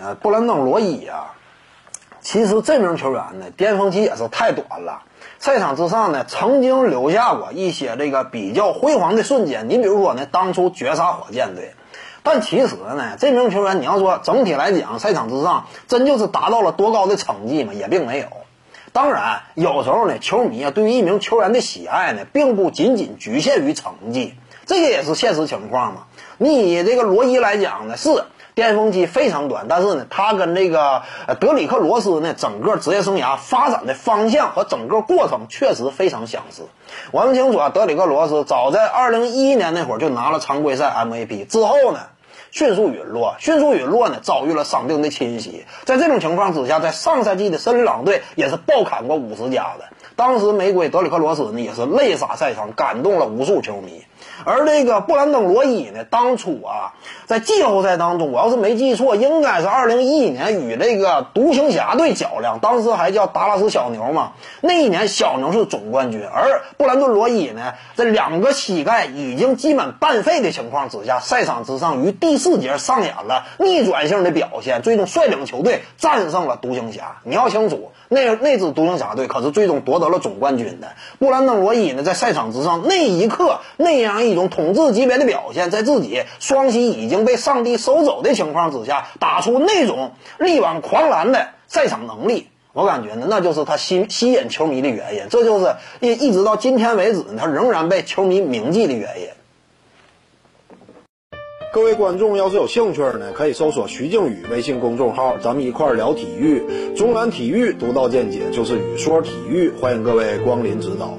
[0.00, 1.34] 呃，布兰登·罗伊啊，
[2.20, 5.02] 其实这名球员呢，巅峰期也是太短了。
[5.38, 9.68] 赛场之上呢，曾经留下过一些这个比较辉煌的瞬间。
[9.68, 11.74] 你比如说呢，当初绝杀火箭队。
[12.22, 18.26] 但其实呢，这名球员你要说整体来讲，赛场之上真就是达到了多高的成绩嘛，也并没有。
[18.92, 24.34] 当然，有时候呢，球迷啊对于一名球员的喜爱呢，并不仅仅局限于成绩，
[24.64, 26.06] 这个也是现实情况嘛。
[26.38, 28.24] 你以这个罗伊来讲呢，是。
[28.54, 31.02] 巅峰期非常短，但是呢，他跟这个
[31.40, 36.64] 德里克罗斯呢，整个职业生涯发展的方向和整个过程确实非常相似。
[37.12, 42.00] 我们清楚啊，德里克罗斯早在二零一一年那会儿就拿了常规赛 MVP，之后呢，
[42.50, 45.64] 迅速陨落，迅速陨落呢，遭遇了伤病的侵袭。
[45.84, 49.86] 在这种情况之下，在上赛季的森林狼队也是爆砍过五十加的。
[50.14, 54.04] 当时玫瑰德里克罗斯呢，也是泪洒赛场，感动了无数球迷。
[54.44, 56.94] 而这个布兰登·罗伊呢，当初啊，
[57.26, 64.32] 在季后赛当中，我要是没记错，应该是二零一一年与这个独行侠队较量，当时还叫达拉斯小牛嘛。
[64.60, 77.18] 那一年小牛是总冠军，而布兰登·罗伊呢，在两个膝盖已经基本半废的情况之下，赛场之上于第四节上演了逆转性的表现，最终率领球队战胜了独行侠。
[77.24, 80.88] 你要清楚，那那支独行侠队可是最终夺得了总冠军的。
[81.18, 84.32] 布兰登·罗伊呢，在赛场之上那一刻那样一。
[84.32, 95.24] 一种统治级别的表现，在自己双膝已经被上帝收走的情况之下，打出那种力挽狂澜的赛场能力，我感觉呢，那就是他吸吸引球迷的原因。
[95.28, 99.28] 这就是一一直到今天为止，他仍然被球迷铭记的原因。
[101.74, 106.94] 各位观众要是有兴趣呢，可以搜索徐静宇微信公众号，咱们一块聊体育。
[106.96, 111.18] 中南体育独到见解就是语说体育，欢迎各位光临指导。